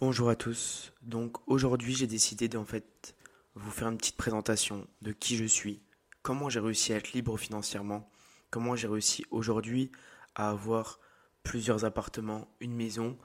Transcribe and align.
Bonjour 0.00 0.28
à 0.28 0.36
tous. 0.36 0.92
Donc 1.02 1.38
aujourd'hui 1.48 1.92
j'ai 1.92 2.06
décidé 2.06 2.46
d'en 2.46 2.64
fait 2.64 3.16
vous 3.56 3.72
faire 3.72 3.88
une 3.88 3.98
petite 3.98 4.16
présentation 4.16 4.86
de 5.02 5.10
qui 5.10 5.36
je 5.36 5.44
suis, 5.44 5.82
comment 6.22 6.48
j'ai 6.48 6.60
réussi 6.60 6.92
à 6.92 6.98
être 6.98 7.14
libre 7.14 7.36
financièrement, 7.36 8.08
comment 8.50 8.76
j'ai 8.76 8.86
réussi 8.86 9.24
aujourd'hui 9.32 9.90
à 10.36 10.50
avoir 10.50 11.00
plusieurs 11.42 11.84
appartements, 11.84 12.46
une 12.60 12.76
maison, 12.76 13.18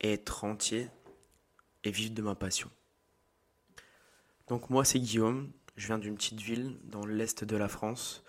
être 0.00 0.44
entier 0.44 0.88
et 1.84 1.90
vivre 1.90 2.14
de 2.14 2.22
ma 2.22 2.34
passion. 2.34 2.70
Donc 4.46 4.70
moi 4.70 4.86
c'est 4.86 5.00
Guillaume, 5.00 5.52
je 5.76 5.88
viens 5.88 5.98
d'une 5.98 6.14
petite 6.14 6.40
ville 6.40 6.78
dans 6.84 7.04
l'est 7.04 7.44
de 7.44 7.56
la 7.58 7.68
France. 7.68 8.24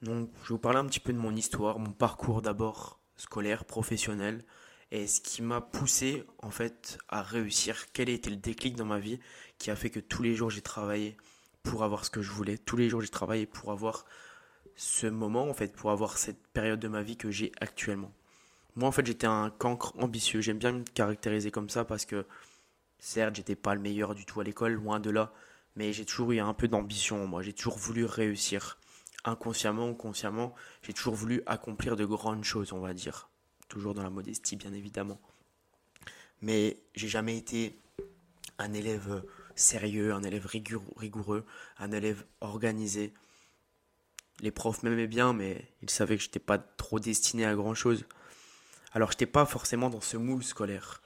Donc 0.00 0.30
je 0.44 0.50
vais 0.50 0.54
vous 0.54 0.58
parler 0.58 0.78
un 0.78 0.86
petit 0.86 1.00
peu 1.00 1.12
de 1.12 1.18
mon 1.18 1.34
histoire, 1.34 1.80
mon 1.80 1.90
parcours 1.90 2.40
d'abord 2.40 3.00
scolaire, 3.16 3.64
professionnel, 3.64 4.44
et 4.90 5.06
ce 5.06 5.20
qui 5.20 5.42
m'a 5.42 5.60
poussé 5.60 6.24
en 6.38 6.50
fait 6.50 6.98
à 7.08 7.22
réussir. 7.22 7.92
Quel 7.92 8.08
été 8.08 8.30
le 8.30 8.36
déclic 8.36 8.76
dans 8.76 8.84
ma 8.84 8.98
vie 8.98 9.20
qui 9.58 9.70
a 9.70 9.76
fait 9.76 9.90
que 9.90 10.00
tous 10.00 10.22
les 10.22 10.34
jours 10.34 10.50
j'ai 10.50 10.62
travaillé 10.62 11.16
pour 11.62 11.84
avoir 11.84 12.04
ce 12.04 12.10
que 12.10 12.22
je 12.22 12.30
voulais. 12.30 12.58
Tous 12.58 12.76
les 12.76 12.88
jours 12.88 13.00
j'ai 13.00 13.08
travaillé 13.08 13.46
pour 13.46 13.70
avoir 13.70 14.04
ce 14.76 15.06
moment 15.06 15.48
en 15.48 15.54
fait, 15.54 15.74
pour 15.74 15.90
avoir 15.90 16.18
cette 16.18 16.46
période 16.48 16.80
de 16.80 16.88
ma 16.88 17.02
vie 17.02 17.16
que 17.16 17.30
j'ai 17.30 17.52
actuellement. 17.60 18.12
Moi 18.76 18.88
en 18.88 18.92
fait 18.92 19.06
j'étais 19.06 19.26
un 19.26 19.50
cancre 19.50 19.94
ambitieux. 19.98 20.40
J'aime 20.40 20.58
bien 20.58 20.72
me 20.72 20.84
caractériser 20.84 21.50
comme 21.50 21.70
ça 21.70 21.84
parce 21.84 22.04
que 22.04 22.26
certes 22.98 23.36
j'étais 23.36 23.56
pas 23.56 23.74
le 23.74 23.80
meilleur 23.80 24.14
du 24.14 24.24
tout 24.24 24.40
à 24.40 24.44
l'école, 24.44 24.72
loin 24.72 25.00
de 25.00 25.10
là, 25.10 25.32
mais 25.76 25.92
j'ai 25.92 26.04
toujours 26.04 26.32
eu 26.32 26.40
un 26.40 26.54
peu 26.54 26.68
d'ambition. 26.68 27.26
Moi 27.26 27.42
j'ai 27.42 27.52
toujours 27.52 27.78
voulu 27.78 28.04
réussir 28.04 28.78
inconsciemment 29.24 29.90
ou 29.90 29.94
consciemment, 29.94 30.54
j'ai 30.82 30.94
toujours 30.94 31.14
voulu 31.14 31.42
accomplir 31.46 31.96
de 31.96 32.04
grandes 32.04 32.44
choses, 32.44 32.72
on 32.72 32.80
va 32.80 32.94
dire. 32.94 33.29
Toujours 33.70 33.94
dans 33.94 34.02
la 34.02 34.10
modestie, 34.10 34.56
bien 34.56 34.72
évidemment. 34.74 35.20
Mais 36.42 36.76
j'ai 36.94 37.08
jamais 37.08 37.38
été 37.38 37.78
un 38.58 38.72
élève 38.72 39.22
sérieux, 39.54 40.12
un 40.12 40.24
élève 40.24 40.46
rigoureux, 40.46 41.46
un 41.78 41.92
élève 41.92 42.24
organisé. 42.40 43.14
Les 44.40 44.50
profs 44.50 44.82
m'aimaient 44.82 45.06
bien, 45.06 45.32
mais 45.32 45.70
ils 45.82 45.90
savaient 45.90 46.16
que 46.16 46.22
je 46.22 46.28
n'étais 46.28 46.40
pas 46.40 46.58
trop 46.58 46.98
destiné 46.98 47.46
à 47.46 47.54
grand 47.54 47.74
chose. 47.74 48.04
Alors, 48.92 49.12
je 49.12 49.14
n'étais 49.14 49.26
pas 49.26 49.46
forcément 49.46 49.88
dans 49.88 50.00
ce 50.00 50.16
moule 50.16 50.42
scolaire. 50.42 51.00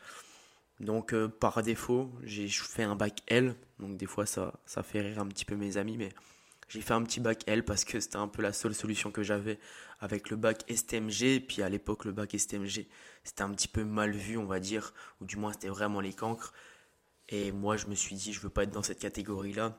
Donc, 0.80 1.12
euh, 1.12 1.28
par 1.28 1.62
défaut, 1.62 2.10
j'ai 2.22 2.48
fait 2.48 2.82
un 2.82 2.96
bac 2.96 3.20
L. 3.26 3.56
Donc, 3.78 3.98
des 3.98 4.06
fois, 4.06 4.24
ça, 4.24 4.54
ça 4.64 4.82
fait 4.82 5.02
rire 5.02 5.20
un 5.20 5.26
petit 5.26 5.44
peu 5.44 5.54
mes 5.54 5.76
amis, 5.76 5.98
mais 5.98 6.08
j'ai 6.68 6.80
fait 6.80 6.94
un 6.94 7.02
petit 7.02 7.20
bac 7.20 7.42
L 7.46 7.64
parce 7.64 7.84
que 7.84 8.00
c'était 8.00 8.16
un 8.16 8.28
peu 8.28 8.42
la 8.42 8.52
seule 8.52 8.74
solution 8.74 9.10
que 9.10 9.22
j'avais 9.22 9.58
avec 10.00 10.30
le 10.30 10.36
bac 10.36 10.64
STMG. 10.68 11.40
Puis 11.46 11.62
à 11.62 11.68
l'époque, 11.68 12.04
le 12.04 12.12
bac 12.12 12.36
STMG, 12.36 12.86
c'était 13.22 13.42
un 13.42 13.50
petit 13.50 13.68
peu 13.68 13.84
mal 13.84 14.12
vu, 14.12 14.36
on 14.36 14.46
va 14.46 14.60
dire, 14.60 14.92
ou 15.20 15.24
du 15.24 15.36
moins 15.36 15.52
c'était 15.52 15.68
vraiment 15.68 16.00
les 16.00 16.12
cancres. 16.12 16.52
Et 17.28 17.52
moi, 17.52 17.76
je 17.76 17.86
me 17.86 17.94
suis 17.94 18.16
dit, 18.16 18.32
je 18.32 18.40
veux 18.40 18.50
pas 18.50 18.64
être 18.64 18.70
dans 18.70 18.82
cette 18.82 18.98
catégorie-là. 18.98 19.78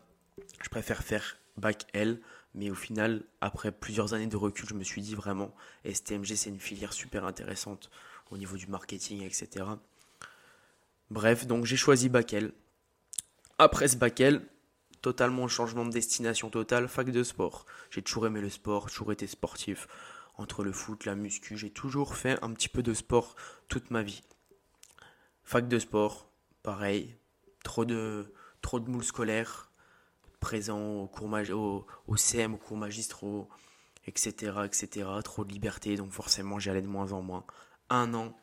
Je 0.62 0.70
préfère 0.70 1.04
faire 1.04 1.38
bac 1.58 1.86
L. 1.94 2.20
Mais 2.54 2.70
au 2.70 2.76
final, 2.76 3.24
après 3.42 3.72
plusieurs 3.72 4.14
années 4.14 4.28
de 4.28 4.38
recul, 4.38 4.66
je 4.68 4.76
me 4.76 4.84
suis 4.84 5.02
dit 5.02 5.14
vraiment, 5.14 5.54
STMG, 5.84 6.36
c'est 6.36 6.50
une 6.50 6.60
filière 6.60 6.94
super 6.94 7.26
intéressante 7.26 7.92
au 8.32 8.38
niveau 8.38 8.56
du 8.56 8.68
marketing, 8.68 9.24
etc. 9.24 9.66
Bref, 11.12 11.46
donc 11.46 11.66
j'ai 11.66 11.76
choisi 11.76 12.08
bac 12.08 12.34
L. 12.34 12.54
Après 13.58 13.90
ce 13.90 13.98
bac 13.98 14.20
L, 14.22 14.42
totalement 15.06 15.48
changement 15.48 15.86
de 15.86 15.92
destination 15.92 16.50
totale, 16.50 16.88
fac 16.88 17.12
de 17.12 17.22
sport. 17.22 17.68
J'ai 17.92 18.02
toujours 18.02 18.26
aimé 18.26 18.42
le 18.42 18.50
sport, 18.50 18.90
toujours 18.90 19.12
été 19.12 19.28
sportif. 19.28 19.88
Entre 20.36 20.64
le 20.64 20.72
foot, 20.72 21.06
la 21.06 21.14
muscu, 21.14 21.56
j'ai 21.58 21.70
toujours 21.70 22.16
fait 22.16 22.44
un 22.44 22.52
petit 22.54 22.70
peu 22.70 22.82
de 22.82 22.96
sport 22.96 23.36
toute 23.68 23.92
ma 23.92 24.02
vie. 24.02 24.24
Fac 25.44 25.68
de 25.68 25.78
sport, 25.78 26.28
pareil, 26.64 27.16
trop 27.64 27.86
de, 27.86 28.34
trop 28.64 28.80
de 28.80 28.90
moules 28.90 29.04
scolaires, 29.04 29.70
présent 30.40 31.04
au, 31.04 31.08
cours 31.08 31.30
au, 31.52 31.86
au 32.08 32.18
CM, 32.18 32.56
au 32.56 32.58
cours 32.58 32.78
magistraux, 32.78 33.48
etc., 34.08 34.54
etc. 34.66 35.08
Trop 35.24 35.46
de 35.46 35.52
liberté, 35.52 35.98
donc 35.98 36.14
forcément 36.14 36.58
j'y 36.58 36.72
allais 36.72 36.82
de 36.82 36.88
moins 36.88 37.12
en 37.12 37.22
moins. 37.22 37.46
Un 37.92 38.16
an, 38.16 38.36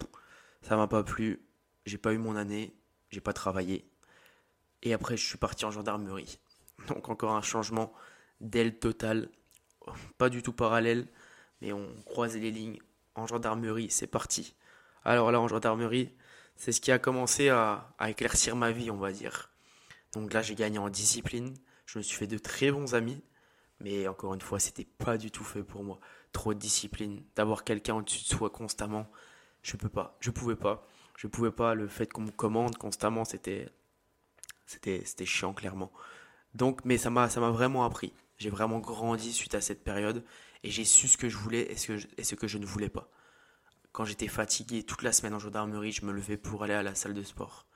ça 0.62 0.76
m'a 0.76 0.86
pas 0.86 1.02
plu, 1.02 1.44
j'ai 1.86 1.98
pas 1.98 2.12
eu 2.12 2.18
mon 2.18 2.36
année, 2.36 2.72
j'ai 3.10 3.20
pas 3.20 3.32
travaillé. 3.32 3.84
Et 4.84 4.92
après, 4.94 5.16
je 5.16 5.26
suis 5.26 5.38
parti 5.38 5.64
en 5.64 5.72
gendarmerie. 5.72 6.38
Donc 6.88 7.08
encore 7.08 7.32
un 7.32 7.42
changement 7.42 7.92
d'aile 8.40 8.78
totale, 8.78 9.28
pas 10.18 10.28
du 10.28 10.42
tout 10.42 10.52
parallèle, 10.52 11.06
mais 11.60 11.72
on 11.72 11.88
croise 12.04 12.36
les 12.36 12.50
lignes 12.50 12.78
en 13.14 13.26
gendarmerie, 13.26 13.90
c'est 13.90 14.06
parti. 14.06 14.54
Alors 15.04 15.30
là, 15.32 15.40
en 15.40 15.48
gendarmerie, 15.48 16.12
c'est 16.56 16.72
ce 16.72 16.80
qui 16.80 16.92
a 16.92 16.98
commencé 16.98 17.48
à, 17.48 17.94
éclaircir 18.08 18.56
ma 18.56 18.72
vie, 18.72 18.90
on 18.90 18.96
va 18.96 19.12
dire. 19.12 19.50
Donc 20.12 20.32
là, 20.32 20.42
j'ai 20.42 20.54
gagné 20.54 20.78
en 20.78 20.88
discipline, 20.88 21.54
je 21.86 21.98
me 21.98 22.02
suis 22.02 22.16
fait 22.16 22.26
de 22.26 22.38
très 22.38 22.70
bons 22.70 22.94
amis, 22.94 23.22
mais 23.80 24.06
encore 24.08 24.34
une 24.34 24.40
fois, 24.40 24.58
c'était 24.58 24.84
pas 24.84 25.18
du 25.18 25.30
tout 25.30 25.44
fait 25.44 25.62
pour 25.62 25.82
moi. 25.82 25.98
Trop 26.32 26.54
de 26.54 26.58
discipline, 26.58 27.22
d'avoir 27.36 27.64
quelqu'un 27.64 27.94
au-dessus 27.94 28.22
de 28.24 28.36
soi 28.36 28.50
constamment, 28.50 29.10
je 29.62 29.76
peux 29.76 29.88
pas, 29.88 30.16
je 30.20 30.30
pouvais 30.30 30.56
pas. 30.56 30.86
Je 31.16 31.26
pouvais 31.28 31.52
pas, 31.52 31.74
le 31.74 31.86
fait 31.88 32.12
qu'on 32.12 32.22
me 32.22 32.30
commande 32.30 32.76
constamment, 32.78 33.24
c'était 33.24 33.68
c'était 34.66 35.02
c'était 35.04 35.26
chiant 35.26 35.52
clairement. 35.52 35.92
Donc, 36.54 36.84
mais 36.84 36.98
ça 36.98 37.10
m'a, 37.10 37.28
ça 37.28 37.40
m'a 37.40 37.50
vraiment 37.50 37.84
appris. 37.84 38.12
J'ai 38.38 38.50
vraiment 38.50 38.78
grandi 38.78 39.32
suite 39.32 39.54
à 39.54 39.60
cette 39.60 39.84
période 39.84 40.24
et 40.62 40.70
j'ai 40.70 40.84
su 40.84 41.08
ce 41.08 41.16
que 41.16 41.28
je 41.28 41.36
voulais 41.36 41.70
et 41.70 41.76
ce 41.76 41.86
que 41.88 41.96
je, 41.96 42.08
et 42.16 42.24
ce 42.24 42.34
que 42.34 42.46
je 42.46 42.58
ne 42.58 42.66
voulais 42.66 42.88
pas. 42.88 43.08
Quand 43.92 44.04
j'étais 44.04 44.28
fatigué 44.28 44.82
toute 44.82 45.02
la 45.02 45.12
semaine 45.12 45.34
en 45.34 45.38
gendarmerie, 45.38 45.92
je 45.92 46.04
me 46.04 46.12
levais 46.12 46.36
pour 46.36 46.64
aller 46.64 46.74
à 46.74 46.82
la 46.82 46.94
salle 46.94 47.14
de 47.14 47.22
sport. 47.22 47.66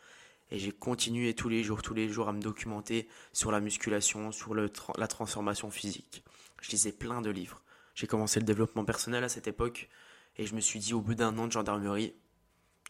Et 0.50 0.58
j'ai 0.58 0.72
continué 0.72 1.34
tous 1.34 1.48
les 1.48 1.62
jours, 1.62 1.82
tous 1.82 1.94
les 1.94 2.08
jours 2.08 2.28
à 2.28 2.32
me 2.32 2.40
documenter 2.40 3.08
sur 3.32 3.50
la 3.50 3.60
musculation, 3.60 4.32
sur 4.32 4.54
le 4.54 4.70
la 4.96 5.08
transformation 5.08 5.70
physique. 5.70 6.24
Je 6.62 6.70
lisais 6.70 6.92
plein 6.92 7.20
de 7.20 7.30
livres. 7.30 7.62
J'ai 7.94 8.06
commencé 8.06 8.40
le 8.40 8.46
développement 8.46 8.84
personnel 8.84 9.24
à 9.24 9.28
cette 9.28 9.48
époque 9.48 9.88
et 10.36 10.46
je 10.46 10.54
me 10.54 10.60
suis 10.60 10.78
dit 10.78 10.94
au 10.94 11.00
bout 11.00 11.14
d'un 11.14 11.36
an 11.38 11.46
de 11.46 11.52
gendarmerie, 11.52 12.14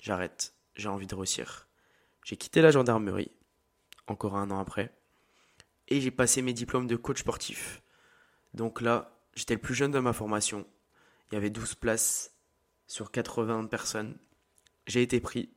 j'arrête, 0.02 0.54
j'ai 0.74 0.88
envie 0.88 1.06
de 1.06 1.14
réussir. 1.14 1.68
J'ai 2.24 2.36
quitté 2.36 2.60
la 2.60 2.72
gendarmerie, 2.72 3.30
encore 4.08 4.36
un 4.36 4.50
an 4.50 4.58
après, 4.58 4.92
et 5.88 6.00
j'ai 6.00 6.10
passé 6.10 6.42
mes 6.42 6.52
diplômes 6.52 6.86
de 6.86 6.96
coach 6.96 7.20
sportif. 7.20 7.82
Donc 8.54 8.80
là, 8.80 9.16
j'étais 9.34 9.54
le 9.54 9.60
plus 9.60 9.74
jeune 9.74 9.90
de 9.90 9.98
ma 9.98 10.12
formation. 10.12 10.66
Il 11.30 11.34
y 11.34 11.38
avait 11.38 11.50
12 11.50 11.74
places 11.74 12.32
sur 12.86 13.10
80 13.10 13.66
personnes. 13.66 14.16
J'ai 14.86 15.02
été 15.02 15.20
pris, 15.20 15.50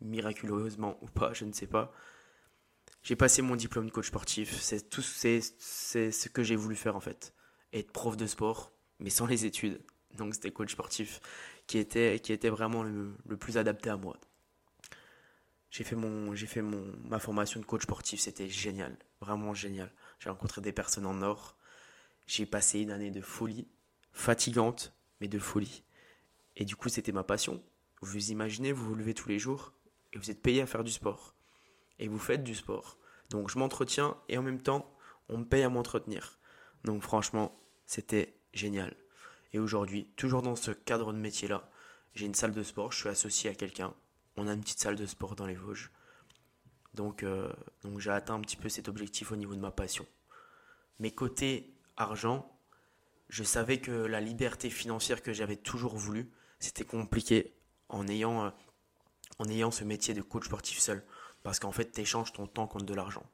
miraculeusement 0.00 0.98
ou 1.02 1.06
pas, 1.06 1.32
je 1.32 1.44
ne 1.44 1.52
sais 1.52 1.66
pas. 1.66 1.92
J'ai 3.02 3.16
passé 3.16 3.42
mon 3.42 3.56
diplôme 3.56 3.86
de 3.86 3.90
coach 3.90 4.08
sportif. 4.08 4.60
C'est 4.60 4.88
tout, 4.88 5.02
c'est, 5.02 5.40
ce 5.40 6.28
que 6.28 6.42
j'ai 6.42 6.56
voulu 6.56 6.74
faire 6.74 6.96
en 6.96 7.00
fait. 7.00 7.34
Être 7.72 7.92
prof 7.92 8.16
de 8.16 8.26
sport, 8.26 8.72
mais 8.98 9.10
sans 9.10 9.26
les 9.26 9.44
études. 9.44 9.80
Donc 10.16 10.34
c'était 10.34 10.50
coach 10.50 10.72
sportif 10.72 11.20
qui 11.66 11.78
était, 11.78 12.18
qui 12.20 12.32
était 12.32 12.48
vraiment 12.48 12.82
le, 12.82 13.14
le 13.26 13.36
plus 13.36 13.58
adapté 13.58 13.90
à 13.90 13.96
moi. 13.96 14.16
J'ai 15.74 15.82
fait, 15.82 15.96
mon, 15.96 16.36
j'ai 16.36 16.46
fait 16.46 16.62
mon, 16.62 16.84
ma 17.02 17.18
formation 17.18 17.58
de 17.58 17.64
coach 17.64 17.82
sportif, 17.82 18.20
c'était 18.20 18.48
génial, 18.48 18.96
vraiment 19.20 19.54
génial. 19.54 19.90
J'ai 20.20 20.30
rencontré 20.30 20.60
des 20.60 20.70
personnes 20.70 21.04
en 21.04 21.20
or. 21.20 21.56
J'ai 22.28 22.46
passé 22.46 22.78
une 22.78 22.92
année 22.92 23.10
de 23.10 23.20
folie, 23.20 23.66
fatigante, 24.12 24.94
mais 25.20 25.26
de 25.26 25.40
folie. 25.40 25.82
Et 26.54 26.64
du 26.64 26.76
coup, 26.76 26.88
c'était 26.88 27.10
ma 27.10 27.24
passion. 27.24 27.60
Vous 28.02 28.30
imaginez, 28.30 28.70
vous 28.70 28.84
vous 28.84 28.94
levez 28.94 29.14
tous 29.14 29.28
les 29.28 29.40
jours 29.40 29.72
et 30.12 30.18
vous 30.18 30.30
êtes 30.30 30.42
payé 30.42 30.62
à 30.62 30.66
faire 30.66 30.84
du 30.84 30.92
sport. 30.92 31.34
Et 31.98 32.06
vous 32.06 32.20
faites 32.20 32.44
du 32.44 32.54
sport. 32.54 32.96
Donc 33.30 33.50
je 33.50 33.58
m'entretiens 33.58 34.16
et 34.28 34.38
en 34.38 34.44
même 34.44 34.62
temps, 34.62 34.96
on 35.28 35.38
me 35.38 35.44
paye 35.44 35.64
à 35.64 35.70
m'entretenir. 35.70 36.38
Donc 36.84 37.02
franchement, 37.02 37.60
c'était 37.84 38.38
génial. 38.52 38.94
Et 39.52 39.58
aujourd'hui, 39.58 40.06
toujours 40.14 40.42
dans 40.42 40.54
ce 40.54 40.70
cadre 40.70 41.12
de 41.12 41.18
métier-là, 41.18 41.68
j'ai 42.14 42.26
une 42.26 42.34
salle 42.36 42.52
de 42.52 42.62
sport, 42.62 42.92
je 42.92 42.98
suis 42.98 43.08
associé 43.08 43.50
à 43.50 43.56
quelqu'un 43.56 43.92
on 44.36 44.48
a 44.48 44.52
une 44.52 44.60
petite 44.60 44.80
salle 44.80 44.96
de 44.96 45.06
sport 45.06 45.36
dans 45.36 45.46
les 45.46 45.54
Vosges. 45.54 45.90
Donc, 46.94 47.22
euh, 47.22 47.52
donc 47.82 47.98
j'ai 47.98 48.10
atteint 48.10 48.34
un 48.34 48.40
petit 48.40 48.56
peu 48.56 48.68
cet 48.68 48.88
objectif 48.88 49.32
au 49.32 49.36
niveau 49.36 49.54
de 49.54 49.60
ma 49.60 49.70
passion. 49.70 50.06
Mais 51.00 51.10
côté 51.10 51.74
argent, 51.96 52.50
je 53.28 53.42
savais 53.42 53.80
que 53.80 53.90
la 53.90 54.20
liberté 54.20 54.70
financière 54.70 55.22
que 55.22 55.32
j'avais 55.32 55.56
toujours 55.56 55.96
voulu, 55.96 56.30
c'était 56.60 56.84
compliqué 56.84 57.54
en 57.88 58.06
ayant, 58.08 58.44
euh, 58.44 58.50
en 59.38 59.48
ayant 59.48 59.70
ce 59.70 59.84
métier 59.84 60.14
de 60.14 60.22
coach 60.22 60.46
sportif 60.46 60.78
seul. 60.78 61.04
Parce 61.42 61.58
qu'en 61.58 61.72
fait, 61.72 61.92
tu 61.92 62.00
échanges 62.00 62.32
ton 62.32 62.46
temps 62.46 62.66
contre 62.66 62.86
de 62.86 62.94
l'argent. 62.94 63.26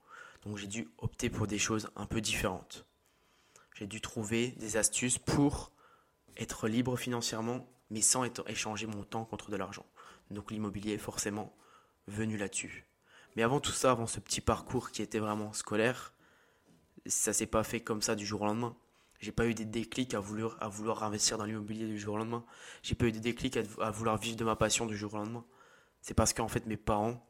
Donc 0.44 0.56
j'ai 0.56 0.66
dû 0.66 0.88
opter 0.98 1.28
pour 1.28 1.46
des 1.46 1.58
choses 1.58 1.90
un 1.96 2.06
peu 2.06 2.20
différentes. 2.20 2.86
J'ai 3.74 3.86
dû 3.86 4.00
trouver 4.00 4.48
des 4.52 4.76
astuces 4.76 5.18
pour 5.18 5.70
être 6.36 6.66
libre 6.66 6.96
financièrement, 6.96 7.68
mais 7.90 8.00
sans 8.00 8.24
échanger 8.46 8.86
mon 8.86 9.04
temps 9.04 9.24
contre 9.24 9.50
de 9.50 9.56
l'argent. 9.56 9.86
Donc 10.30 10.50
l'immobilier 10.50 10.94
est 10.94 10.98
forcément 10.98 11.54
venu 12.06 12.36
là-dessus. 12.36 12.86
Mais 13.36 13.42
avant 13.42 13.60
tout 13.60 13.72
ça, 13.72 13.92
avant 13.92 14.06
ce 14.06 14.20
petit 14.20 14.40
parcours 14.40 14.90
qui 14.90 15.02
était 15.02 15.18
vraiment 15.18 15.52
scolaire, 15.52 16.12
ça 17.06 17.32
s'est 17.32 17.46
pas 17.46 17.62
fait 17.62 17.80
comme 17.80 18.02
ça 18.02 18.14
du 18.14 18.26
jour 18.26 18.42
au 18.42 18.46
lendemain. 18.46 18.76
J'ai 19.20 19.32
pas 19.32 19.46
eu 19.46 19.54
des 19.54 19.64
déclics 19.64 20.14
à 20.14 20.20
vouloir, 20.20 20.56
à 20.60 20.68
vouloir 20.68 21.04
investir 21.04 21.36
dans 21.38 21.44
l'immobilier 21.44 21.86
du 21.86 21.98
jour 21.98 22.14
au 22.14 22.18
lendemain. 22.18 22.44
J'ai 22.82 22.94
pas 22.94 23.06
eu 23.06 23.12
des 23.12 23.20
déclics 23.20 23.56
à, 23.56 23.90
vouloir 23.90 24.16
vivre 24.16 24.36
de 24.36 24.44
ma 24.44 24.56
passion 24.56 24.86
du 24.86 24.96
jour 24.96 25.14
au 25.14 25.18
lendemain. 25.18 25.44
C'est 26.00 26.14
parce 26.14 26.32
qu'en 26.32 26.48
fait 26.48 26.66
mes 26.66 26.78
parents 26.78 27.26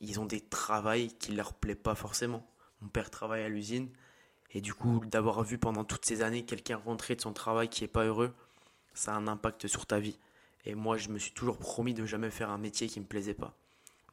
ils 0.00 0.20
ont 0.20 0.26
des 0.26 0.40
travails 0.40 1.08
qui 1.18 1.32
leur 1.32 1.54
plaît 1.54 1.76
pas 1.76 1.94
forcément. 1.94 2.46
Mon 2.80 2.88
père 2.88 3.10
travaille 3.10 3.42
à 3.42 3.48
l'usine 3.48 3.88
et 4.54 4.60
du 4.60 4.72
coup, 4.72 5.02
d'avoir 5.06 5.42
vu 5.42 5.58
pendant 5.58 5.84
toutes 5.84 6.04
ces 6.04 6.22
années 6.22 6.44
quelqu'un 6.44 6.76
rentrer 6.76 7.16
de 7.16 7.20
son 7.20 7.32
travail 7.32 7.68
qui 7.68 7.82
n'est 7.82 7.88
pas 7.88 8.04
heureux, 8.04 8.32
ça 8.94 9.12
a 9.12 9.16
un 9.16 9.26
impact 9.26 9.66
sur 9.66 9.84
ta 9.84 9.98
vie. 9.98 10.16
Et 10.66 10.74
moi, 10.74 10.96
je 10.96 11.08
me 11.08 11.18
suis 11.18 11.32
toujours 11.32 11.58
promis 11.58 11.94
de 11.94 12.06
jamais 12.06 12.30
faire 12.30 12.50
un 12.50 12.58
métier 12.58 12.88
qui 12.88 12.98
ne 12.98 13.04
me 13.04 13.08
plaisait 13.08 13.34
pas. 13.34 13.54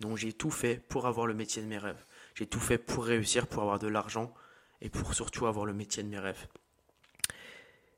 Donc 0.02 0.18
j'ai 0.18 0.34
tout 0.34 0.50
fait 0.50 0.78
pour 0.90 1.06
avoir 1.06 1.28
le 1.28 1.34
métier 1.34 1.62
de 1.62 1.68
mes 1.68 1.78
rêves. 1.78 2.04
J'ai 2.36 2.48
tout 2.48 2.60
fait 2.60 2.78
pour 2.78 3.06
réussir, 3.06 3.48
pour 3.48 3.62
avoir 3.62 3.80
de 3.80 3.88
l'argent 3.88 4.34
et 4.82 4.90
pour 4.90 5.14
surtout 5.14 5.46
avoir 5.46 5.66
le 5.66 5.74
métier 5.74 6.02
de 6.02 6.08
mes 6.08 6.20
rêves. 6.20 6.48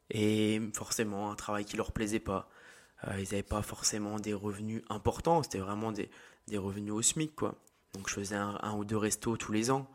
Et 0.10 0.62
forcément, 0.74 1.32
un 1.32 1.36
travail 1.36 1.66
qui 1.66 1.78
leur 1.78 1.94
plaisait 1.94 2.20
pas. 2.20 2.50
Euh, 3.08 3.14
ils 3.18 3.24
n'avaient 3.24 3.42
pas 3.42 3.62
forcément 3.62 4.20
des 4.20 4.34
revenus 4.34 4.84
importants, 4.90 5.44
c'était 5.44 5.60
vraiment 5.60 5.92
des, 5.92 6.10
revenus 6.58 6.92
au 6.94 7.02
SMIC, 7.02 7.36
quoi. 7.36 7.56
Donc 7.94 8.10
je 8.10 8.16
faisais 8.16 8.36
un, 8.36 8.60
un 8.62 8.74
ou 8.76 8.86
deux 8.86 8.98
restos 8.98 9.38
tous 9.38 9.54
les 9.54 9.72
ans. 9.72 9.90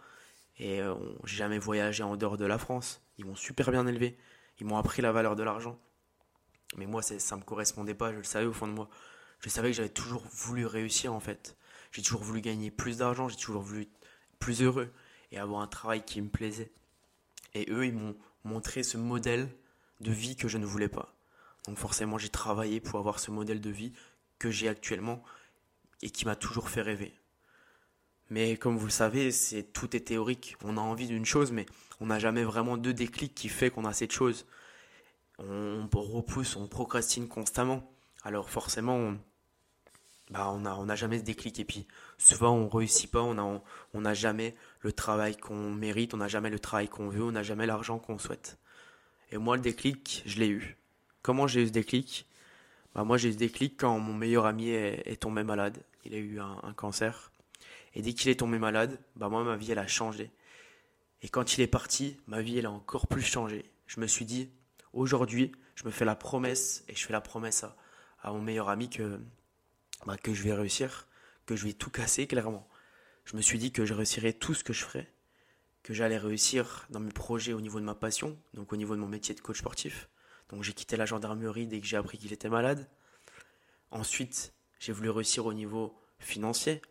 Et 0.59 0.81
euh, 0.81 0.95
j'ai 1.25 1.37
jamais 1.37 1.59
voyagé 1.59 2.03
en 2.03 2.17
dehors 2.17 2.37
de 2.37 2.47
la 2.47 2.59
France. 2.59 3.03
Ils 3.19 3.27
m'ont 3.27 3.37
super 3.37 3.71
bien 3.71 3.87
élevé. 3.87 4.17
Ils 4.61 4.67
m'ont 4.67 4.77
appris 4.77 5.03
la 5.03 5.13
valeur 5.13 5.37
de 5.37 5.43
l'argent. 5.43 5.79
Mais 6.77 6.87
moi, 6.87 7.03
ça 7.03 7.15
ne 7.15 7.41
me 7.41 7.45
correspondait 7.45 7.95
pas, 7.95 8.13
je 8.13 8.19
le 8.19 8.25
savais 8.25 8.47
au 8.47 8.53
fond 8.53 8.67
de 8.67 8.73
moi. 8.73 8.89
Je 9.41 9.49
savais 9.49 9.71
que 9.71 9.77
j'avais 9.77 9.89
toujours 9.89 10.25
voulu 10.31 10.67
réussir 10.67 11.13
en 11.15 11.21
fait. 11.21 11.57
J'ai 11.93 12.03
toujours 12.03 12.23
voulu 12.23 12.41
gagner 12.41 12.71
plus 12.71 12.99
d'argent, 12.99 13.29
j'ai 13.29 13.37
toujours 13.37 13.63
voulu 13.63 13.83
être 13.83 14.09
plus 14.39 14.63
heureux 14.63 14.93
et 15.33 15.39
avoir 15.39 15.61
un 15.61 15.67
travail 15.67 16.05
qui 16.05 16.21
me 16.21 16.29
plaisait. 16.29 16.71
Et 17.55 17.67
eux, 17.71 17.87
ils 17.87 17.95
m'ont 17.95 18.17
montré 18.45 18.83
ce 18.83 18.97
modèle 18.97 19.49
de 20.01 20.13
vie 20.13 20.37
que 20.37 20.49
je 20.49 20.59
ne 20.59 20.67
voulais 20.67 20.89
pas. 20.89 21.15
Donc 21.67 21.79
forcément, 21.79 22.19
j'ai 22.19 22.29
travaillé 22.29 22.81
pour 22.81 22.99
avoir 22.99 23.19
ce 23.19 23.31
modèle 23.31 23.61
de 23.61 23.71
vie 23.71 23.93
que 24.39 24.51
j'ai 24.51 24.69
actuellement 24.69 25.23
et 26.03 26.11
qui 26.11 26.25
m'a 26.25 26.37
toujours 26.37 26.69
fait 26.69 26.83
rêver. 26.83 27.15
Mais 28.31 28.57
comme 28.57 28.77
vous 28.77 28.87
le 28.87 28.93
savez, 28.93 29.31
c'est 29.33 29.63
tout 29.63 29.97
est 29.97 30.01
théorique. 30.01 30.57
On 30.63 30.77
a 30.77 30.81
envie 30.81 31.07
d'une 31.07 31.25
chose, 31.25 31.51
mais 31.51 31.67
on 32.01 32.07
n'a 32.07 32.19
jamais 32.19 32.45
vraiment 32.45 32.77
de 32.77 32.93
déclic 32.93 33.35
qui 33.35 33.49
fait 33.49 33.71
qu'on 33.71 33.85
a 33.85 33.93
cette 33.93 34.13
chose. 34.13 34.47
On, 35.39 35.89
repousse, 35.95 36.57
on 36.57 36.67
procrastine 36.67 37.29
constamment. 37.29 37.91
Alors 38.25 38.51
forcément, 38.51 38.97
on, 38.97 39.19
bah 40.31 40.51
on 40.51 40.61
n'a 40.61 40.77
on 40.77 40.89
a 40.89 40.97
jamais 40.97 41.19
ce 41.19 41.25
déclic. 41.25 41.61
Et 41.61 41.65
puis 41.65 41.87
souvent, 42.19 42.55
on 42.55 42.69
réussit 42.69 43.11
pas, 43.11 43.23
on 43.23 43.35
n'a 43.35 43.63
on 43.95 44.05
a 44.05 44.15
jamais 44.15 44.57
le 44.81 44.93
travail 44.93 45.37
qu'on 45.37 45.71
mérite, 45.71 46.15
on 46.15 46.19
n'a 46.19 46.29
jamais 46.29 46.51
le 46.51 46.59
travail 46.59 46.89
qu'on 46.89 47.09
veut, 47.09 47.23
on 47.23 47.33
n'a 47.33 47.43
jamais 47.43 47.67
l'argent 47.67 47.99
qu'on 47.99 48.19
souhaite. 48.19 48.59
Et 49.31 49.39
moi, 49.39 49.57
le 49.57 49.63
déclic, 49.63 50.23
je 50.27 50.39
l'ai 50.39 50.49
eu. 50.49 50.77
Comment 51.23 51.47
j'ai 51.47 51.63
eu 51.63 51.67
ce 51.67 51.73
déclic? 51.73 52.27
Bah 52.95 53.05
Moi, 53.05 53.19
j'ai 53.19 53.29
eu 53.29 53.33
ce 53.33 53.39
déclic 53.39 53.77
quand 53.79 53.99
mon 53.99 54.15
meilleur 54.15 54.47
ami 54.47 54.71
est, 54.71 55.21
tombé 55.21 55.45
malade. 55.45 55.79
Il 56.05 56.15
a 56.15 56.19
eu 56.19 56.41
un 56.41 56.73
cancer. 56.75 57.31
Et 57.95 58.03
dès 58.03 58.13
qu'il 58.13 58.31
est 58.31 58.41
tombé 58.41 58.59
malade, 58.59 58.99
bah 59.17 59.29
moi, 59.29 59.45
ma 59.45 59.57
vie, 59.57 59.73
elle 59.73 59.79
a 59.79 59.87
changé. 59.87 60.31
Et 61.23 61.29
quand 61.29 61.55
il 61.57 61.63
est 61.63 61.67
parti, 61.67 62.17
ma 62.27 62.43
vie, 62.43 62.59
elle 62.59 62.67
a 62.67 62.71
encore 62.71 63.07
plus 63.07 63.23
changé. 63.23 63.65
Je 63.87 64.01
me 64.01 64.07
suis 64.07 64.25
dit, 64.25 64.51
aujourd'hui, 64.99 65.53
je 65.75 65.85
me 65.85 65.91
fais 65.91 66.05
la 66.05 66.17
promesse, 66.17 66.85
et 66.89 66.95
je 66.95 67.05
fais 67.05 67.13
la 67.13 67.21
promesse 67.21 67.65
à, 68.23 68.33
mon 68.33 68.41
meilleur 68.41 68.69
ami 68.69 68.91
que, 68.91 69.21
bah, 70.07 70.17
que 70.17 70.35
je 70.35 70.43
vais 70.43 70.53
réussir, 70.53 71.09
que 71.47 71.57
je 71.57 71.65
vais 71.65 71.73
tout 71.73 71.91
casser, 71.91 72.27
clairement. 72.27 72.69
Je 73.25 73.37
me 73.37 73.43
suis 73.43 73.59
dit 73.59 73.73
que 73.73 73.85
je 73.85 73.95
réussirais 73.95 74.33
tout 74.33 74.55
ce 74.55 74.65
que 74.65 74.73
je 74.73 74.85
ferais, 74.85 75.13
que 75.83 75.95
j'allais 75.95 76.19
réussir 76.19 76.87
dans 76.91 77.01
mes 77.01 77.13
projets 77.13 77.53
au 77.53 77.61
niveau 77.61 77.81
de 77.81 77.85
ma 77.85 77.95
passion, 77.95 78.39
donc 78.55 78.73
au 78.73 78.77
niveau 78.77 78.97
de 78.97 79.01
mon 79.01 79.09
métier 79.09 79.35
de 79.35 79.41
coach 79.41 79.59
sportif. 79.59 80.09
Donc 80.49 80.63
j'ai 80.63 80.73
quitté 80.73 80.97
la 80.97 81.07
gendarmerie 81.07 81.67
dès 81.67 81.81
que 81.81 81.87
j'ai 81.87 81.97
appris 81.97 82.19
qu'il 82.19 82.33
était 82.33 82.49
malade. 82.49 82.89
Ensuite, 83.91 84.55
j'ai 84.81 84.93
voulu 84.93 85.11
réussir 85.11 85.47
au 85.47 85.53
niveau 85.53 85.99
financier, 86.19 86.83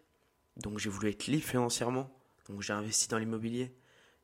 donc 0.57 0.79
j'ai 0.79 0.89
voulu 0.89 1.09
être 1.09 1.27
libre 1.27 1.43
financièrement. 1.43 2.11
Donc 2.49 2.61
j'ai 2.61 2.73
investi 2.73 3.07
dans 3.07 3.17
l'immobilier. 3.17 3.75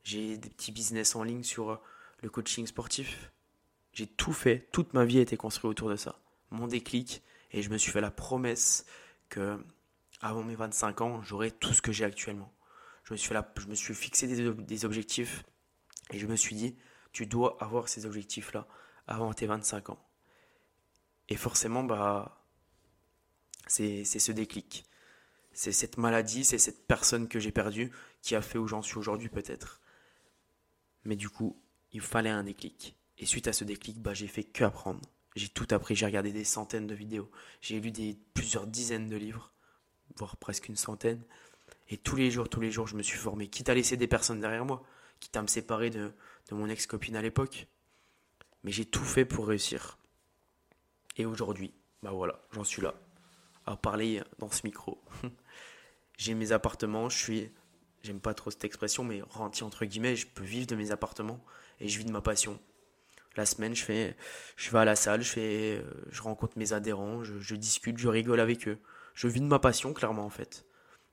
J'ai 0.02 0.36
des 0.38 0.50
petits 0.50 0.72
business 0.72 1.14
en 1.14 1.22
ligne 1.22 1.42
sur 1.42 1.70
euh, 1.70 1.76
le 2.22 2.30
coaching 2.30 2.66
sportif. 2.66 3.30
J'ai 3.94 4.08
tout 4.08 4.32
fait. 4.32 4.68
Toute 4.72 4.92
ma 4.92 5.04
vie 5.04 5.18
a 5.18 5.22
été 5.22 5.36
construite 5.36 5.70
autour 5.70 5.88
de 5.88 5.96
ça. 5.96 6.20
Mon 6.50 6.66
déclic. 6.66 7.22
Et 7.52 7.62
je 7.62 7.70
me 7.70 7.78
suis 7.78 7.92
fait 7.92 8.00
la 8.00 8.10
promesse 8.10 8.84
que 9.28 9.64
avant 10.20 10.42
mes 10.42 10.56
25 10.56 11.00
ans, 11.00 11.22
j'aurai 11.22 11.52
tout 11.52 11.72
ce 11.72 11.80
que 11.80 11.92
j'ai 11.92 12.04
actuellement. 12.04 12.52
Je 13.04 13.12
me 13.12 13.16
suis, 13.16 13.28
fait 13.28 13.44
je 13.56 13.66
me 13.68 13.74
suis 13.74 13.94
fixé 13.94 14.26
des, 14.26 14.84
objectifs. 14.84 15.44
Et 16.10 16.18
je 16.18 16.26
me 16.26 16.36
suis 16.36 16.56
dit, 16.56 16.76
tu 17.12 17.26
dois 17.26 17.56
avoir 17.60 17.88
ces 17.88 18.04
objectifs-là 18.06 18.66
avant 19.06 19.32
tes 19.32 19.46
25 19.46 19.90
ans. 19.90 20.04
Et 21.28 21.36
forcément, 21.36 21.84
bah, 21.84 22.44
c'est 23.66 24.04
ce 24.04 24.32
déclic. 24.32 24.84
C'est 25.52 25.72
cette 25.72 25.98
maladie, 25.98 26.44
c'est 26.44 26.58
cette 26.58 26.86
personne 26.88 27.28
que 27.28 27.38
j'ai 27.38 27.52
perdue 27.52 27.92
qui 28.22 28.34
a 28.34 28.42
fait 28.42 28.58
où 28.58 28.66
j'en 28.66 28.82
suis 28.82 28.98
aujourd'hui 28.98 29.28
peut-être. 29.28 29.80
Mais 31.04 31.14
du 31.14 31.28
coup, 31.28 31.62
il 31.92 32.00
fallait 32.00 32.30
un 32.30 32.42
déclic. 32.42 32.96
Et 33.24 33.26
suite 33.26 33.48
à 33.48 33.54
ce 33.54 33.64
déclic, 33.64 34.02
bah, 34.02 34.12
j'ai 34.12 34.26
fait 34.26 34.44
que 34.44 34.64
apprendre. 34.64 35.00
J'ai 35.34 35.48
tout 35.48 35.66
appris, 35.70 35.96
j'ai 35.96 36.04
regardé 36.04 36.30
des 36.30 36.44
centaines 36.44 36.86
de 36.86 36.94
vidéos, 36.94 37.30
j'ai 37.62 37.80
lu 37.80 37.90
des, 37.90 38.18
plusieurs 38.34 38.66
dizaines 38.66 39.08
de 39.08 39.16
livres, 39.16 39.50
voire 40.16 40.36
presque 40.36 40.68
une 40.68 40.76
centaine. 40.76 41.22
Et 41.88 41.96
tous 41.96 42.16
les 42.16 42.30
jours, 42.30 42.50
tous 42.50 42.60
les 42.60 42.70
jours, 42.70 42.86
je 42.86 42.96
me 42.96 43.02
suis 43.02 43.16
formé, 43.16 43.48
quitte 43.48 43.70
à 43.70 43.74
laisser 43.74 43.96
des 43.96 44.08
personnes 44.08 44.40
derrière 44.40 44.66
moi, 44.66 44.84
quitte 45.20 45.38
à 45.38 45.40
me 45.40 45.46
séparer 45.46 45.88
de, 45.88 46.12
de 46.50 46.54
mon 46.54 46.68
ex-copine 46.68 47.16
à 47.16 47.22
l'époque. 47.22 47.66
Mais 48.62 48.72
j'ai 48.72 48.84
tout 48.84 49.06
fait 49.06 49.24
pour 49.24 49.46
réussir. 49.46 49.96
Et 51.16 51.24
aujourd'hui, 51.24 51.72
bah 52.02 52.10
voilà, 52.10 52.42
j'en 52.52 52.62
suis 52.62 52.82
là, 52.82 52.92
à 53.64 53.74
parler 53.74 54.22
dans 54.38 54.50
ce 54.50 54.66
micro. 54.66 55.02
j'ai 56.18 56.34
mes 56.34 56.52
appartements, 56.52 57.08
je 57.08 57.16
suis, 57.16 57.50
j'aime 58.02 58.20
pas 58.20 58.34
trop 58.34 58.50
cette 58.50 58.66
expression, 58.66 59.02
mais 59.02 59.22
rentier 59.22 59.64
entre 59.64 59.86
guillemets, 59.86 60.14
je 60.14 60.26
peux 60.26 60.44
vivre 60.44 60.66
de 60.66 60.76
mes 60.76 60.90
appartements 60.90 61.42
et 61.80 61.88
je 61.88 61.96
vis 61.96 62.04
de 62.04 62.12
ma 62.12 62.20
passion. 62.20 62.60
La 63.36 63.46
semaine, 63.46 63.74
je 63.74 63.82
fais, 63.82 64.16
je 64.56 64.70
vais 64.70 64.78
à 64.78 64.84
la 64.84 64.96
salle, 64.96 65.22
je 65.22 65.30
fais, 65.30 65.84
je 66.10 66.22
rencontre 66.22 66.56
mes 66.56 66.72
adhérents, 66.72 67.24
je, 67.24 67.54
discute, 67.56 67.98
je 67.98 68.08
rigole 68.08 68.40
avec 68.40 68.68
eux. 68.68 68.78
Je 69.14 69.28
vis 69.28 69.40
de 69.40 69.46
ma 69.46 69.58
passion, 69.58 69.92
clairement, 69.92 70.24
en 70.24 70.30
fait. 70.30 70.64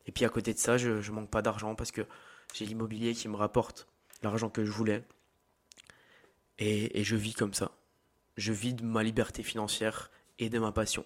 Et 0.05 0.11
puis 0.11 0.25
à 0.25 0.29
côté 0.29 0.53
de 0.53 0.59
ça, 0.59 0.77
je, 0.77 1.01
je 1.01 1.11
manque 1.11 1.29
pas 1.29 1.41
d'argent 1.41 1.75
parce 1.75 1.91
que 1.91 2.05
j'ai 2.53 2.65
l'immobilier 2.65 3.13
qui 3.13 3.27
me 3.27 3.35
rapporte 3.35 3.87
l'argent 4.21 4.49
que 4.49 4.65
je 4.65 4.71
voulais. 4.71 5.03
Et, 6.59 6.99
et 6.99 7.03
je 7.03 7.15
vis 7.15 7.33
comme 7.33 7.53
ça. 7.53 7.71
Je 8.37 8.53
vis 8.53 8.73
de 8.73 8.83
ma 8.83 9.03
liberté 9.03 9.43
financière 9.43 10.11
et 10.37 10.49
de 10.49 10.59
ma 10.59 10.71
passion. 10.71 11.05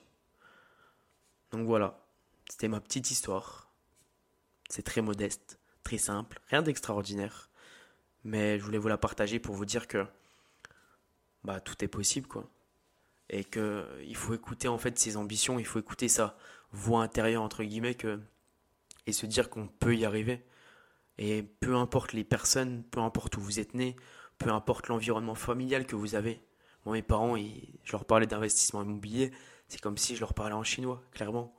Donc 1.52 1.66
voilà, 1.66 2.06
c'était 2.50 2.68
ma 2.68 2.82
petite 2.82 3.12
histoire. 3.12 3.72
C'est 4.70 4.84
très 4.84 5.02
modeste, 5.02 5.60
très 5.84 5.98
simple, 5.98 6.40
rien 6.50 6.62
d'extraordinaire. 6.62 7.50
Mais 8.24 8.58
je 8.58 8.64
voulais 8.64 8.78
vous 8.78 8.88
la 8.88 8.98
partager 8.98 9.40
pour 9.40 9.56
vous 9.56 9.66
dire 9.66 9.88
que 9.88 10.06
bah, 11.46 11.60
tout 11.60 11.84
est 11.84 11.88
possible, 11.88 12.28
quoi. 12.28 12.50
Et 13.30 13.44
que 13.44 13.88
il 14.06 14.16
faut 14.16 14.34
écouter 14.34 14.68
en 14.68 14.78
fait 14.78 14.98
ses 15.00 15.18
ambitions, 15.18 15.60
il 15.60 15.66
faut 15.66 15.80
écouter 15.80 16.08
sa 16.10 16.38
voix 16.72 17.02
intérieure, 17.04 17.42
entre 17.44 17.64
guillemets, 17.64 17.96
que, 17.96 18.20
et 19.08 19.14
se 19.14 19.26
dire 19.26 19.50
qu'on 19.50 19.68
peut 19.68 19.96
y 19.96 20.06
arriver. 20.06 20.46
Et 21.18 21.44
peu 21.44 21.76
importe 21.76 22.14
les 22.14 22.24
personnes, 22.24 22.84
peu 22.84 23.00
importe 23.00 23.38
où 23.38 23.42
vous 23.42 23.60
êtes 23.60 23.74
né, 23.74 23.96
peu 24.38 24.50
importe 24.52 24.88
l'environnement 24.88 25.36
familial 25.36 25.86
que 25.86 25.96
vous 25.96 26.16
avez. 26.16 26.42
Moi, 26.86 26.94
mes 26.96 27.02
parents, 27.02 27.36
je 27.38 27.92
leur 27.92 28.06
parlais 28.06 28.28
d'investissement 28.28 28.84
immobilier, 28.84 29.32
c'est 29.68 29.82
comme 29.82 29.98
si 29.98 30.16
je 30.16 30.20
leur 30.20 30.34
parlais 30.34 30.54
en 30.54 30.64
chinois, 30.64 31.02
clairement. 31.12 31.56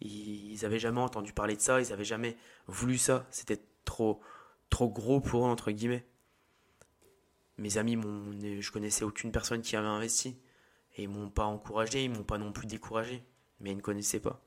Ils 0.00 0.58
n'avaient 0.62 0.78
jamais 0.78 1.00
entendu 1.00 1.32
parler 1.32 1.56
de 1.56 1.60
ça, 1.60 1.80
ils 1.80 1.90
n'avaient 1.90 2.04
jamais 2.04 2.36
voulu 2.66 2.98
ça. 2.98 3.26
C'était 3.30 3.60
trop, 3.84 4.20
trop 4.70 4.88
gros 4.88 5.20
pour 5.20 5.46
eux, 5.46 5.50
entre 5.50 5.70
guillemets. 5.70 6.06
Mes 7.62 7.78
amis, 7.78 7.96
je 8.60 8.72
connaissais 8.72 9.04
aucune 9.04 9.30
personne 9.30 9.62
qui 9.62 9.76
avait 9.76 9.86
investi. 9.86 10.36
Et 10.96 11.04
ils 11.04 11.08
m'ont 11.08 11.30
pas 11.30 11.44
encouragé, 11.44 12.04
ils 12.04 12.10
m'ont 12.10 12.24
pas 12.24 12.36
non 12.36 12.50
plus 12.50 12.66
découragé. 12.66 13.22
Mais 13.60 13.70
ils 13.70 13.76
ne 13.76 13.80
connaissaient 13.80 14.18
pas. 14.18 14.44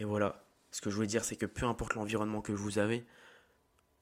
Et 0.00 0.04
voilà. 0.04 0.44
Ce 0.72 0.80
que 0.80 0.90
je 0.90 0.96
voulais 0.96 1.06
dire, 1.06 1.24
c'est 1.24 1.36
que 1.36 1.46
peu 1.46 1.66
importe 1.66 1.94
l'environnement 1.94 2.40
que 2.42 2.50
vous 2.50 2.80
avez, 2.80 3.06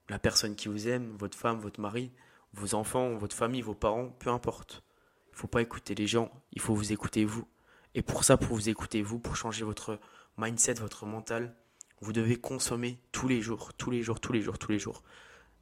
la 0.09 0.19
personne 0.19 0.57
qui 0.57 0.69
vous 0.69 0.89
aime, 0.89 1.17
votre 1.19 1.37
femme, 1.37 1.61
votre 1.61 1.81
mari, 1.81 2.11
vos 2.55 2.75
enfants, 2.75 3.15
votre 3.17 3.37
famille, 3.37 3.61
vos 3.61 3.75
parents, 3.75 4.09
peu 4.09 4.31
importe. 4.31 4.83
Il 5.27 5.33
ne 5.33 5.37
faut 5.37 5.47
pas 5.47 5.61
écouter 5.61 5.95
les 5.95 6.07
gens, 6.07 6.31
il 6.53 6.63
faut 6.63 6.75
vous 6.75 6.93
écouter 6.93 7.27
vous. 7.27 7.47
Et 7.95 8.01
pour 8.01 8.25
ça, 8.25 8.39
pour 8.39 8.57
vous 8.57 8.71
écouter 8.71 9.03
vous, 9.03 9.19
pour 9.19 9.37
changer 9.37 9.67
votre 9.67 10.01
mindset, 10.39 10.75
votre 10.75 11.05
mental, 11.05 11.55
vous 12.01 12.15
devez 12.15 12.37
consommer 12.37 13.01
tous 13.13 13.29
les 13.29 13.43
jours, 13.43 13.75
tous 13.75 13.91
les 13.91 14.03
jours, 14.03 14.19
tous 14.19 14.33
les 14.33 14.41
jours, 14.41 14.59
tous 14.59 14.73
les 14.73 14.79
jours 14.79 15.03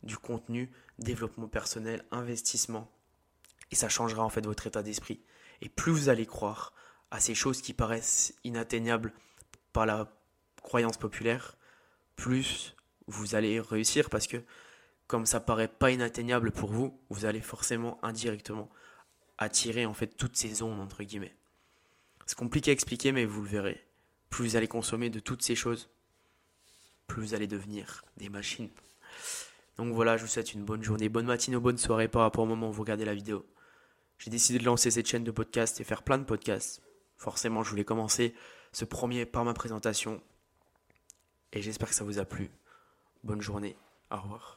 du 0.06 0.16
contenu, 0.16 0.70
développement 0.98 1.48
personnel, 1.48 2.04
investissement. 2.10 2.90
Et 3.70 3.74
ça 3.74 3.88
changera 3.88 4.24
en 4.24 4.28
fait 4.28 4.44
votre 4.44 4.66
état 4.66 4.82
d'esprit. 4.82 5.20
Et 5.60 5.68
plus 5.68 5.92
vous 5.92 6.08
allez 6.08 6.26
croire 6.26 6.72
à 7.10 7.20
ces 7.20 7.34
choses 7.34 7.60
qui 7.60 7.72
paraissent 7.72 8.34
inatteignables 8.44 9.12
par 9.72 9.86
la 9.86 10.12
croyance 10.62 10.96
populaire, 10.96 11.56
plus 12.16 12.74
vous 13.06 13.34
allez 13.34 13.60
réussir 13.60 14.10
parce 14.10 14.26
que 14.26 14.42
comme 15.06 15.26
ça 15.26 15.38
paraît 15.38 15.68
pas 15.68 15.92
inatteignable 15.92 16.50
pour 16.50 16.72
vous, 16.72 16.98
vous 17.10 17.24
allez 17.26 17.40
forcément 17.40 17.98
indirectement 18.02 18.68
attirer 19.38 19.86
en 19.86 19.94
fait 19.94 20.16
toutes 20.16 20.36
ces 20.36 20.62
ondes 20.62 20.80
entre 20.80 21.04
guillemets. 21.04 21.36
C'est 22.26 22.38
compliqué 22.38 22.70
à 22.70 22.74
expliquer 22.74 23.12
mais 23.12 23.24
vous 23.24 23.42
le 23.42 23.48
verrez 23.48 23.86
plus 24.30 24.44
vous 24.48 24.56
allez 24.56 24.68
consommer 24.68 25.10
de 25.10 25.20
toutes 25.20 25.42
ces 25.42 25.54
choses, 25.54 25.88
plus 27.06 27.22
vous 27.22 27.34
allez 27.34 27.46
devenir 27.46 28.04
des 28.16 28.28
machines. 28.28 28.70
Donc 29.78 29.92
voilà, 29.92 30.16
je 30.16 30.22
vous 30.22 30.28
souhaite 30.28 30.54
une 30.54 30.64
bonne 30.64 30.82
journée, 30.82 31.08
bonne 31.08 31.26
matinée 31.26 31.56
ou 31.56 31.60
bonne 31.60 31.78
soirée 31.78 32.08
par 32.08 32.22
rapport 32.22 32.44
au 32.44 32.46
moment 32.46 32.70
où 32.70 32.72
vous 32.72 32.82
regardez 32.82 33.04
la 33.04 33.14
vidéo. 33.14 33.44
J'ai 34.18 34.30
décidé 34.30 34.58
de 34.58 34.64
lancer 34.64 34.90
cette 34.90 35.06
chaîne 35.06 35.24
de 35.24 35.30
podcast 35.30 35.80
et 35.80 35.84
faire 35.84 36.02
plein 36.02 36.18
de 36.18 36.24
podcasts. 36.24 36.82
Forcément, 37.18 37.62
je 37.62 37.70
voulais 37.70 37.84
commencer 37.84 38.34
ce 38.72 38.84
premier 38.84 39.26
par 39.26 39.44
ma 39.44 39.54
présentation. 39.54 40.22
Et 41.52 41.60
j'espère 41.62 41.88
que 41.88 41.94
ça 41.94 42.04
vous 42.04 42.18
a 42.18 42.24
plu. 42.24 42.50
Bonne 43.24 43.42
journée. 43.42 43.76
Au 44.10 44.20
revoir. 44.20 44.55